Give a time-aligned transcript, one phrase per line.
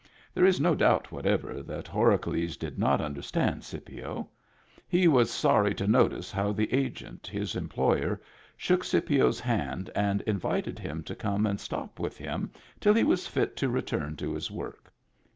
[0.33, 4.27] There is no doubt whatever that Horacles did not understand Scipio.
[4.87, 8.19] He was sorry to notice how the Agent, his employer,
[8.57, 13.27] shook Scipio's hand and invited him to come and stop with him till he was
[13.27, 14.91] fit to return to his work.